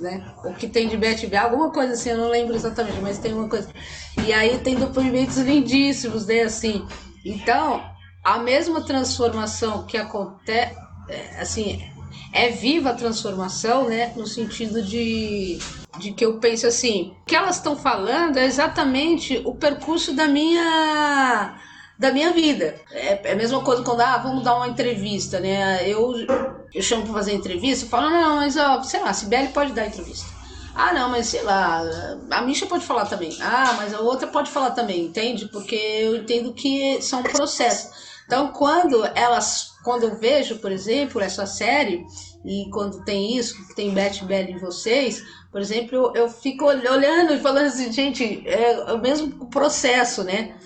[0.00, 0.24] Né?
[0.44, 3.48] O que tem de Bell, alguma coisa assim, eu não lembro exatamente, mas tem uma
[3.48, 3.68] coisa.
[4.26, 6.42] E aí tem depoimentos lindíssimos, né?
[6.42, 6.84] Assim,
[7.24, 7.84] então,
[8.24, 10.74] a mesma transformação que acontece,
[11.08, 11.82] é, assim,
[12.32, 14.12] é viva a transformação, né?
[14.16, 15.58] No sentido de,
[15.98, 20.26] de que eu penso assim, o que elas estão falando é exatamente o percurso da
[20.26, 21.60] minha
[22.02, 22.74] da minha vida.
[22.90, 25.88] É, é, a mesma coisa quando, ah, vamos dar uma entrevista, né?
[25.88, 26.12] Eu,
[26.74, 29.72] eu chamo pra fazer entrevista, eu falo, não, mas, ó, sei lá, a Sibeli pode
[29.72, 30.26] dar entrevista.
[30.74, 31.82] Ah, não, mas sei lá,
[32.30, 33.36] a Misha pode falar também.
[33.40, 35.46] Ah, mas a outra pode falar também, entende?
[35.48, 37.90] Porque eu entendo que são processos.
[38.26, 42.04] Então, quando elas, quando eu vejo, por exemplo, essa série,
[42.44, 46.64] e quando tem isso, que tem Beth Bell em vocês, por exemplo, eu, eu fico
[46.64, 50.56] olhando e falando assim, gente, é o mesmo processo, né?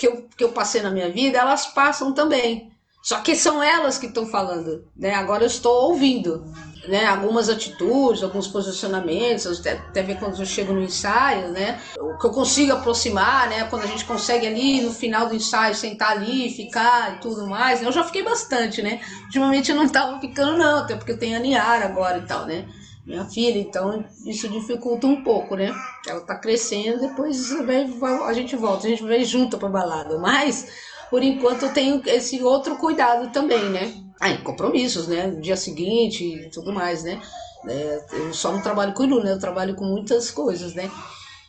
[0.00, 2.72] Que eu, que eu passei na minha vida, elas passam também.
[3.02, 5.14] Só que são elas que estão falando, né?
[5.14, 6.42] Agora eu estou ouvindo,
[6.88, 7.04] né?
[7.04, 11.78] Algumas atitudes, alguns posicionamentos, até, até ver quando eu chego no ensaio, né?
[11.98, 13.64] O que eu consigo aproximar, né?
[13.64, 17.82] Quando a gente consegue ali no final do ensaio sentar ali, ficar e tudo mais.
[17.82, 17.86] Né?
[17.86, 19.02] Eu já fiquei bastante, né?
[19.24, 22.66] Ultimamente eu não estava ficando não, até porque eu tenho a agora e tal, né?
[23.04, 25.74] Minha filha, então isso dificulta um pouco, né?
[26.06, 30.18] Ela tá crescendo, depois a gente volta, a gente vai junto pra balada.
[30.18, 30.68] Mas,
[31.08, 33.94] por enquanto, eu tenho esse outro cuidado também, né?
[34.20, 35.26] Aí, compromissos, né?
[35.26, 37.20] No dia seguinte e tudo mais, né?
[37.66, 39.32] É, eu só não trabalho com Ilu, né?
[39.32, 40.90] Eu trabalho com muitas coisas, né?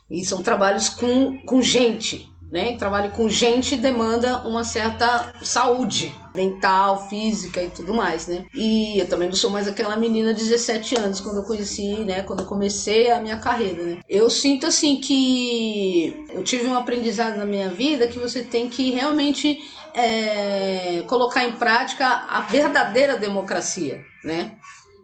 [0.09, 2.75] E são trabalhos com, com gente, né?
[2.75, 8.45] Trabalho com gente demanda uma certa saúde mental, física e tudo mais, né?
[8.53, 12.23] E eu também não sou mais aquela menina de 17 anos quando eu conheci, né?
[12.23, 13.99] Quando eu comecei a minha carreira, né?
[14.07, 18.91] Eu sinto assim que eu tive um aprendizado na minha vida que você tem que
[18.91, 19.59] realmente
[19.93, 24.57] é, colocar em prática a verdadeira democracia, né?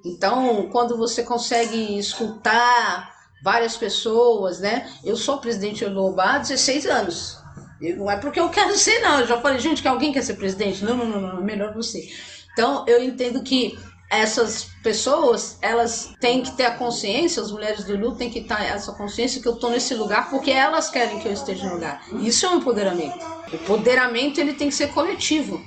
[0.05, 4.91] Então, quando você consegue escutar várias pessoas, né?
[5.03, 7.37] Eu sou presidente do Lobá há 16 anos.
[7.79, 9.19] Não é porque eu quero ser, não.
[9.19, 10.83] Eu já falei, gente, que alguém quer ser presidente?
[10.83, 12.09] Não, não, não, não, melhor você.
[12.53, 13.77] Então, eu entendo que
[14.09, 18.61] essas pessoas, elas têm que ter a consciência, as mulheres do luto têm que ter
[18.61, 22.01] essa consciência que eu estou nesse lugar porque elas querem que eu esteja no lugar.
[22.21, 23.23] Isso é um empoderamento.
[23.51, 25.61] O empoderamento, ele tem que ser coletivo.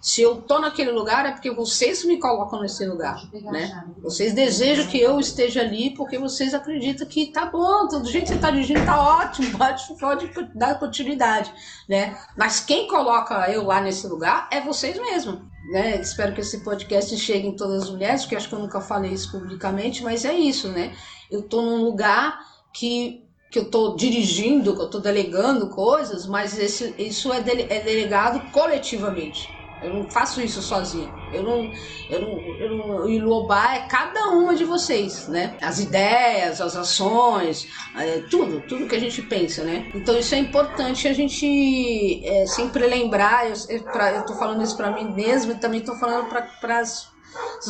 [0.00, 3.84] Se eu tô naquele lugar é porque vocês me colocam nesse lugar, né?
[4.00, 8.34] Vocês desejam que eu esteja ali porque vocês acreditam que tá bom, do jeito que
[8.34, 11.52] você tá dirigindo tá ótimo, pode, pode dar continuidade,
[11.88, 12.16] né?
[12.36, 15.40] Mas quem coloca eu lá nesse lugar é vocês mesmos,
[15.72, 16.00] né?
[16.00, 19.10] Espero que esse podcast chegue em todas as mulheres, porque acho que eu nunca falei
[19.10, 20.94] isso publicamente, mas é isso, né?
[21.28, 22.38] Eu tô num lugar
[22.72, 27.66] que que eu estou dirigindo, que eu estou delegando coisas, mas esse, isso é, dele,
[27.70, 29.48] é delegado coletivamente.
[29.82, 31.08] Eu não faço isso sozinha.
[31.32, 31.72] Eu não,
[32.10, 35.56] eu não, eu não é cada uma de vocês, né?
[35.60, 39.90] As ideias, as ações, é, tudo, tudo que a gente pensa, né?
[39.94, 43.48] Então isso é importante a gente é, sempre lembrar.
[43.48, 46.78] Eu, eu, pra, eu tô falando isso para mim mesma e também tô falando para
[46.78, 47.08] as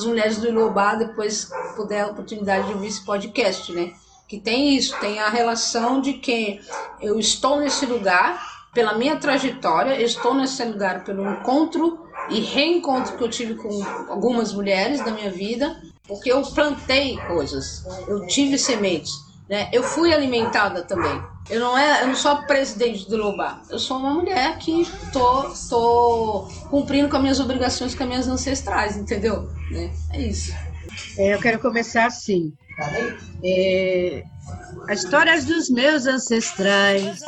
[0.05, 3.92] mulheres do Ilobá depois puder a oportunidade de ouvir esse podcast, né?
[4.27, 6.61] Que tem isso, tem a relação de que
[7.01, 11.99] eu estou nesse lugar pela minha trajetória, estou nesse lugar pelo encontro
[12.31, 13.69] e reencontro que eu tive com
[14.09, 19.11] algumas mulheres da minha vida, porque eu plantei coisas, eu tive sementes,
[19.49, 19.69] né?
[19.73, 21.21] Eu fui alimentada também.
[21.51, 23.62] Eu não é, eu não sou presidente do Lobar.
[23.69, 28.29] Eu sou uma mulher que tô, tô cumprindo com as minhas obrigações, com as minhas
[28.29, 29.51] ancestrais, entendeu?
[29.73, 29.91] Né?
[30.12, 30.55] É isso.
[31.19, 32.53] É, eu quero começar assim.
[33.43, 34.23] É,
[34.88, 37.21] as histórias dos meus ancestrais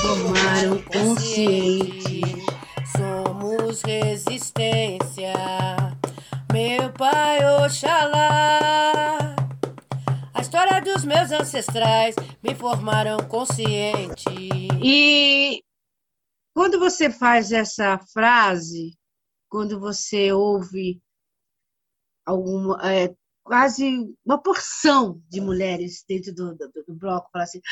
[0.00, 2.22] tomaram consciente.
[2.96, 5.34] Somos resistência,
[6.50, 9.36] meu pai Oxalá.
[10.32, 14.24] A história dos meus ancestrais me formaram consciente.
[14.82, 15.62] E
[16.54, 18.96] quando você faz essa frase,
[19.50, 21.02] quando você ouve
[22.24, 23.14] alguma, é,
[23.48, 27.62] quase uma porção de mulheres dentro do, do, do bloco falar assim: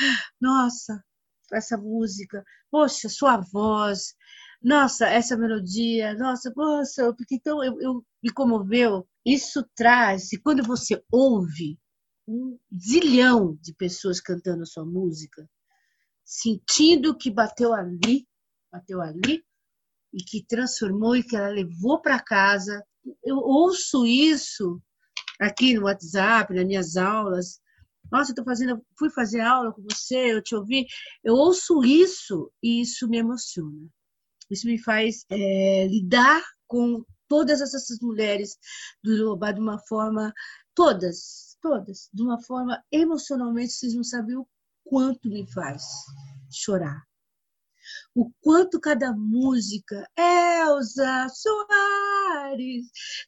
[0.41, 1.05] nossa,
[1.53, 4.15] essa música, poxa, sua voz,
[4.62, 9.07] nossa, essa melodia, nossa, poxa, porque então eu, eu me comoveu.
[9.25, 11.79] Isso traz, e quando você ouve
[12.27, 15.47] um zilhão de pessoas cantando a sua música,
[16.25, 18.27] sentindo que bateu ali,
[18.73, 19.45] bateu ali,
[20.12, 22.83] e que transformou e que ela levou para casa.
[23.23, 24.81] Eu ouço isso
[25.40, 27.61] aqui no WhatsApp, nas minhas aulas,
[28.11, 30.87] nossa, eu tô fazendo, fui fazer aula com você, eu te ouvi.
[31.25, 33.88] Eu ouço isso e isso me emociona.
[34.51, 38.57] Isso me faz é, lidar com todas essas mulheres
[39.03, 40.33] do Yorubá de uma forma,
[40.75, 44.46] todas, todas, de uma forma emocionalmente, vocês não sabem o
[44.85, 45.83] quanto me faz
[46.49, 47.03] chorar
[48.14, 51.29] o quanto cada música, Elza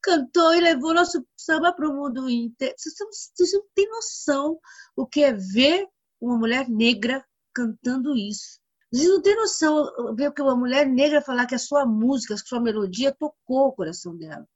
[0.02, 2.74] Cantou e levou nosso samba para o mundo inteiro.
[2.76, 4.58] Vocês não têm noção
[4.96, 5.86] o que é ver
[6.20, 8.60] uma mulher negra cantando isso.
[8.92, 12.38] Vocês não têm noção ver que uma mulher negra falar que a sua música, a
[12.38, 14.46] sua melodia tocou o coração dela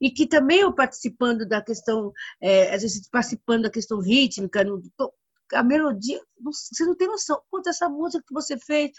[0.00, 4.82] e que também eu participando da questão, é, às vezes participando da questão rítmica, no,
[5.52, 7.40] a melodia, você não tem noção.
[7.50, 8.90] Quanto essa música que você fez,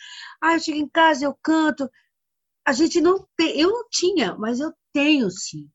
[0.41, 1.89] ah, eu chego em casa, eu canto.
[2.67, 5.69] A gente não tem, eu não tinha, mas eu tenho sim.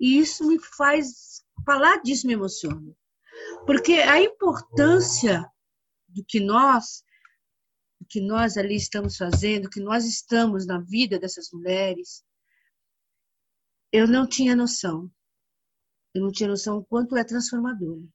[0.00, 2.96] E isso me faz, falar disso me emociona.
[3.66, 5.46] Porque a importância
[6.08, 7.04] do que nós,
[8.00, 12.24] do que nós ali estamos fazendo, que nós estamos na vida dessas mulheres,
[13.92, 15.10] eu não tinha noção.
[16.14, 18.08] Eu não tinha noção o quanto é transformadora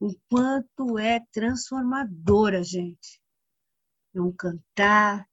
[0.00, 3.20] o quanto é transformadora, gente.
[4.14, 5.28] É um cantar,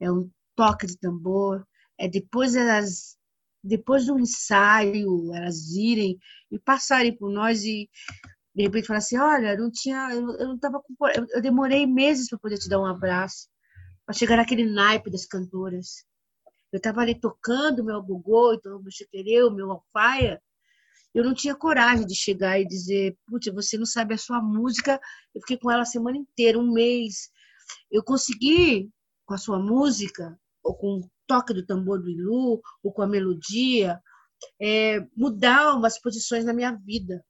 [0.00, 1.66] é um toque de tambor,
[1.98, 3.16] é depois elas,
[3.62, 6.18] depois do ensaio, elas irem
[6.50, 7.88] e passarem por nós e
[8.54, 11.86] de repente falar assim, olha, não tinha, eu, eu não tava com, eu, eu demorei
[11.86, 13.48] meses para poder te dar um abraço,
[14.06, 16.04] para chegar naquele naipe das cantoras.
[16.72, 20.40] Eu estava ali tocando meu gogô, então, meu chequereu, meu alfaia,
[21.14, 25.00] eu não tinha coragem de chegar e dizer, putz, você não sabe a sua música.
[25.32, 27.30] Eu fiquei com ela a semana inteira, um mês.
[27.88, 28.90] Eu consegui,
[29.24, 33.06] com a sua música, ou com o toque do tambor do Ilu, ou com a
[33.06, 34.00] melodia,
[34.60, 37.24] é, mudar umas posições na minha vida.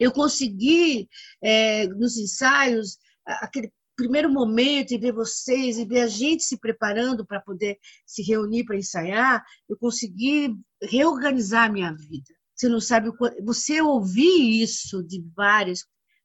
[0.00, 1.08] Eu consegui,
[1.42, 7.26] é, nos ensaios, aquele primeiro momento e ver vocês e ver a gente se preparando
[7.26, 12.34] para poder se reunir para ensaiar, eu consegui reorganizar a minha vida.
[12.54, 13.44] Você não sabe o quanto.
[13.44, 15.84] Você ouvir isso de várias.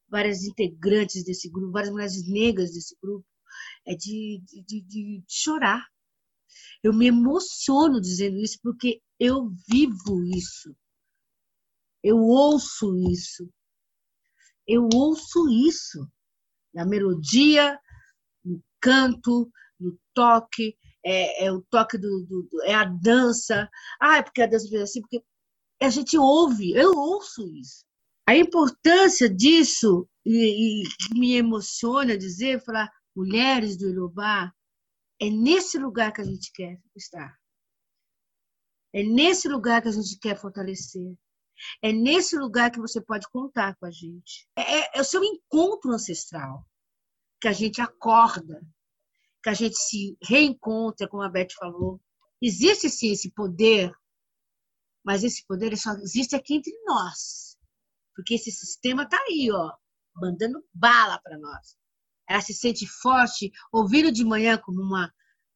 [0.10, 3.26] várias integrantes desse grupo, várias mulheres negras desse grupo,
[3.88, 5.88] é de, de, de, chorar.
[6.84, 10.76] Eu me emociono dizendo isso porque eu vivo isso.
[12.04, 13.50] Eu ouço isso.
[14.68, 16.06] Eu ouço isso.
[16.74, 17.80] Na melodia,
[18.44, 23.70] no canto, no toque, é, é o toque do, do, é a dança.
[24.00, 25.24] Ah, é porque a dança fez assim, porque
[25.82, 27.86] a gente ouve, eu ouço isso.
[28.28, 34.54] A importância disso, e, e me emociona dizer, falar, mulheres do Ilobá,
[35.20, 37.36] é nesse lugar que a gente quer estar.
[38.94, 41.18] É nesse lugar que a gente quer fortalecer.
[41.82, 44.48] É nesse lugar que você pode contar com a gente.
[44.56, 46.64] É, é, é o seu encontro ancestral
[47.42, 48.62] que a gente acorda,
[49.42, 52.00] que a gente se reencontra, como a Beth falou.
[52.40, 53.92] Existe sim esse poder,
[55.04, 57.58] mas esse poder só existe aqui entre nós.
[58.16, 59.76] Porque esse sistema está aí, ó,
[60.16, 61.76] mandando bala para nós.
[62.28, 65.14] Ela se sente forte, ouvindo de manhã, como uma,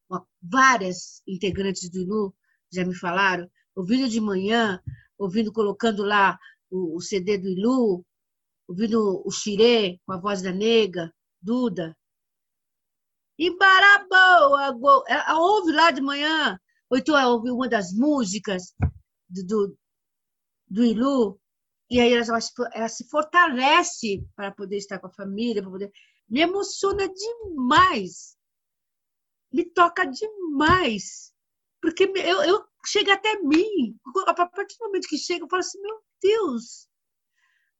[0.09, 2.35] uma várias integrantes do ILU
[2.71, 4.81] já me falaram, ouvindo de manhã,
[5.17, 8.05] ouvindo, colocando lá o, o CD do Ilu,
[8.67, 11.97] ouvindo o Xirê com a voz da nega, Duda.
[13.37, 16.59] E Baraboa, ela ouve lá de manhã,
[16.89, 18.73] ou então ela ouve uma das músicas
[19.27, 19.77] do, do,
[20.67, 21.39] do Ilu,
[21.89, 22.39] e aí ela,
[22.73, 25.91] ela se fortalece para poder estar com a família, para poder.
[26.31, 28.37] Me emociona demais.
[29.51, 31.33] Me toca demais.
[31.81, 33.99] Porque eu, eu chega até mim.
[34.25, 36.87] A partir do momento que chega, eu falo assim: meu Deus,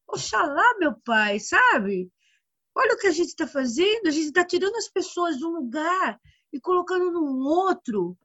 [0.06, 2.12] oxalá, meu pai, sabe?
[2.76, 4.08] Olha o que a gente está fazendo.
[4.08, 6.20] A gente está tirando as pessoas de um lugar
[6.52, 8.18] e colocando num outro.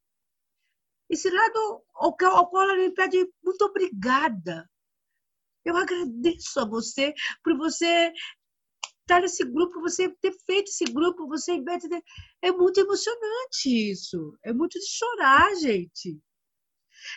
[1.09, 4.69] Esse lado ao qual ela me pede muito obrigada.
[5.65, 7.15] Eu agradeço a você
[7.45, 8.13] por você
[9.07, 11.53] estar nesse grupo, você ter feito esse grupo, você
[12.43, 14.37] é muito emocionante isso.
[14.45, 16.19] É muito de chorar, gente.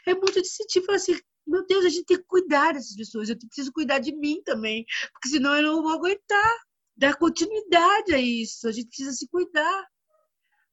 [0.06, 3.30] É muito de sentir, falar assim, meu Deus, a gente tem que cuidar dessas pessoas,
[3.30, 6.58] eu preciso cuidar de mim também, porque senão eu não vou aguentar.
[6.96, 9.88] Dar continuidade a isso, a gente precisa se cuidar.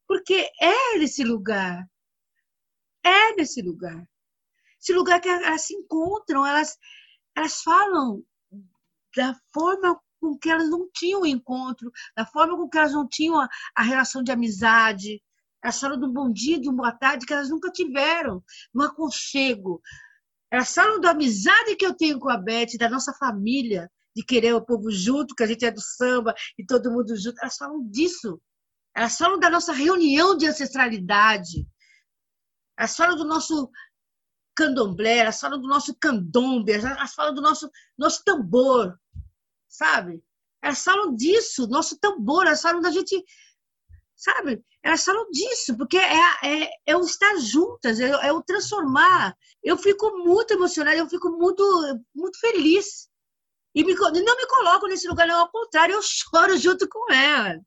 [0.08, 1.88] Porque é nesse lugar.
[3.04, 4.04] É nesse lugar.
[4.82, 6.76] Esse lugar que elas se encontram, elas,
[7.36, 8.24] elas falam
[9.16, 10.00] da forma
[10.33, 13.49] com que elas não tinham o encontro, da forma com que elas não tinham a,
[13.74, 15.22] a relação de amizade,
[15.62, 18.43] elas falam um bom dia, de uma boa tarde que elas nunca tiveram,
[18.74, 19.81] um aconchego.
[20.51, 24.55] Elas falam da amizade que eu tenho com a Beth, da nossa família, de querer
[24.55, 27.39] o povo junto, que a gente é do samba e todo mundo junto.
[27.41, 28.41] Elas falam disso.
[28.95, 31.66] Elas falam da nossa reunião de ancestralidade.
[32.79, 33.70] Elas falam do nosso
[34.57, 38.99] candomblé, elas falam do nosso candombe, elas falam do nosso, nosso tambor,
[39.77, 40.22] sabe?
[40.62, 43.24] Elas falam disso, nosso tambor, elas falam da gente
[44.16, 44.64] sabe?
[44.83, 49.37] Elas falam disso, porque é, é, é o estar juntas, é, é, o transformar.
[49.62, 51.62] Eu fico muito emocionada, eu fico muito,
[52.14, 53.09] muito feliz.
[53.74, 57.61] E me, não me coloco nesse lugar, não, ao contrário, eu choro junto com ela.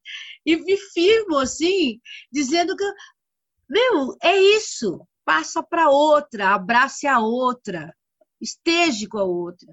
[0.45, 1.99] E me firmo, assim,
[2.31, 2.83] dizendo que,
[3.69, 4.99] meu, é isso.
[5.23, 7.95] Passa para outra, abrace a outra,
[8.41, 9.67] esteja com a outra.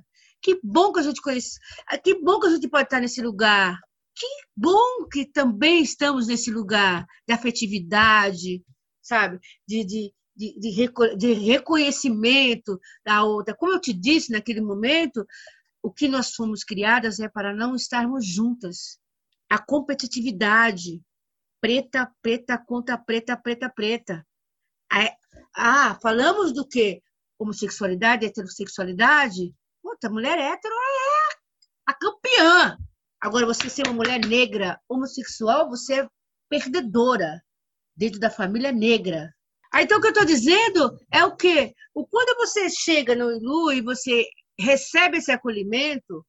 [0.47, 1.59] Que bom que a gente conhece,
[2.05, 3.81] que bom que a gente pode estar nesse lugar,
[4.15, 4.25] que
[4.57, 8.65] bom que também estamos nesse lugar de afetividade,
[9.03, 9.41] sabe?
[9.67, 13.57] De, de, de, de, de reconhecimento da outra.
[13.57, 15.27] Como eu te disse naquele momento,
[15.83, 19.01] o que nós fomos criadas é para não estarmos juntas.
[19.51, 21.03] A competitividade,
[21.61, 24.25] preta, preta contra preta, preta, preta.
[25.57, 27.03] Ah, falamos do que?
[27.37, 29.53] Homossexualidade, heterossexualidade?
[29.87, 31.37] Puta, mulher hétero é
[31.87, 32.77] a campeã.
[33.21, 36.09] Agora, você ser uma mulher negra, homossexual, você é
[36.51, 37.41] perdedora
[37.97, 39.33] dentro da família negra.
[39.73, 41.73] Aí, então, o que eu estou dizendo é o quê?
[41.95, 44.27] O, quando você chega no Ilu e você
[44.59, 46.27] recebe esse acolhimento,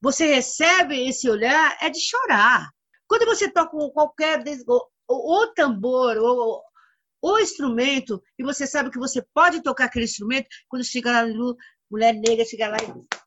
[0.00, 2.70] você recebe esse olhar, é de chorar.
[3.08, 4.40] Quando você toca qualquer
[5.08, 6.62] o tambor ou
[7.22, 11.30] o instrumento e você sabe que você pode tocar aquele instrumento, quando chega lá no
[11.30, 11.56] Ilu,
[11.92, 13.22] mulher negra chega lá e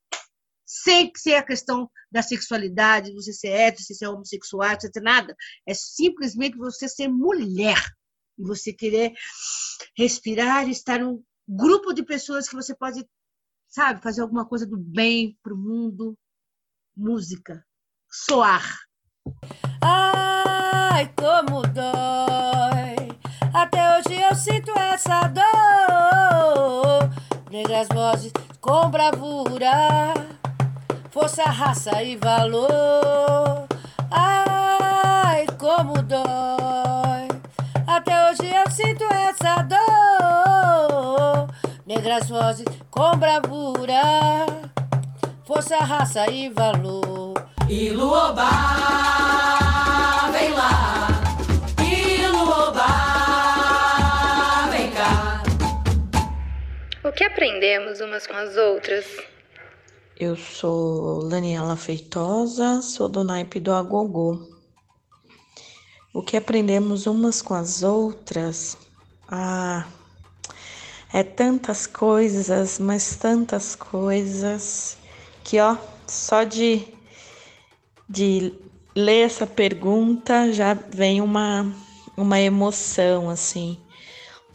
[0.65, 5.35] sem ser a questão da sexualidade, você ser hétero, você ser homossexual, você ter nada.
[5.67, 7.79] É simplesmente você ser mulher
[8.37, 9.13] e você querer
[9.95, 13.05] respirar estar num grupo de pessoas que você pode,
[13.67, 16.17] sabe, fazer alguma coisa do bem para o mundo.
[16.97, 17.63] Música,
[18.09, 18.65] soar.
[19.81, 22.95] Ai, como dói.
[23.53, 27.09] Até hoje eu sinto essa dor.
[27.51, 28.31] Negras vozes
[28.65, 30.11] com bravura
[31.11, 33.67] força, raça e valor.
[34.09, 37.27] Ai, como dói.
[37.85, 41.47] Até hoje eu sinto essa dor.
[41.85, 44.47] Negras vozes com bravura,
[45.45, 47.35] força, raça e valor.
[47.69, 49.54] Iluobá,
[57.15, 59.05] que aprendemos umas com as outras?
[60.19, 64.45] Eu sou Daniela Feitosa, sou do naipe do Agogô.
[66.13, 68.77] O que aprendemos umas com as outras?
[69.29, 69.87] Ah,
[71.13, 74.97] é tantas coisas, mas tantas coisas
[75.41, 76.85] que, ó, só de,
[78.09, 78.53] de
[78.93, 81.73] ler essa pergunta já vem uma,
[82.17, 83.77] uma emoção, assim,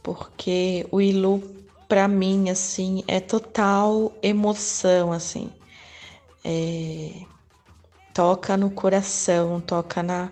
[0.02, 1.59] porque o Ilu
[1.90, 5.50] para mim assim é total emoção assim.
[6.44, 7.10] É,
[8.14, 10.30] toca no coração toca na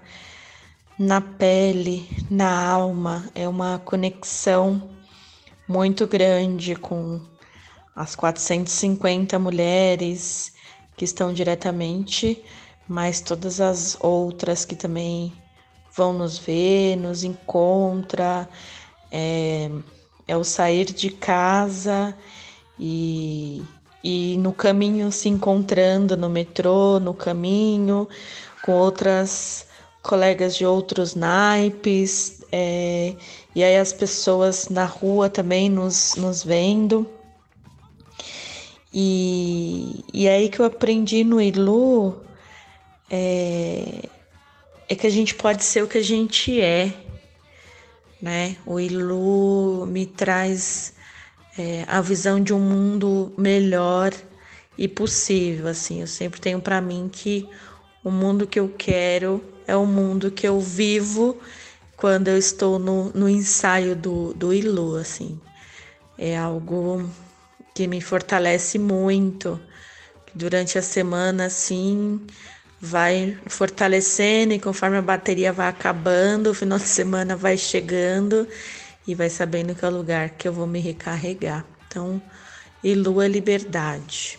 [0.97, 3.29] na pele na alma.
[3.35, 4.89] É uma conexão
[5.67, 7.21] muito grande com
[7.95, 10.55] as 450 mulheres
[10.97, 12.41] que estão diretamente
[12.87, 15.33] mas todas as outras que também
[15.95, 18.49] vão nos ver nos encontra
[19.11, 19.71] é,
[20.29, 22.15] é o sair de casa
[22.79, 23.63] e,
[24.05, 28.07] e no caminho se encontrando no metrô, no caminho,
[28.63, 29.67] com outras
[30.03, 33.15] colegas de outros naipes, é,
[33.55, 37.07] e aí as pessoas na rua também nos, nos vendo.
[38.93, 42.23] E, e aí que eu aprendi no Ilu
[43.11, 44.03] é,
[44.89, 46.93] é que a gente pode ser o que a gente é
[48.21, 48.57] né?
[48.67, 50.95] O Ilu me traz
[51.59, 54.13] é, a visão de um mundo melhor
[54.77, 56.01] e possível, assim.
[56.01, 57.49] Eu sempre tenho para mim que
[58.05, 61.37] o mundo que eu quero é o mundo que eu vivo
[61.97, 65.41] quando eu estou no, no ensaio do, do Ilu, assim.
[66.17, 67.09] É algo
[67.75, 69.61] que me fortalece muito.
[70.35, 72.21] Durante a semana, assim,
[72.81, 78.47] vai fortalecendo e conforme a bateria vai acabando, o final de semana vai chegando
[79.07, 81.65] e vai sabendo que é o lugar que eu vou me recarregar.
[81.87, 82.23] Então,
[82.83, 84.39] e lua liberdade.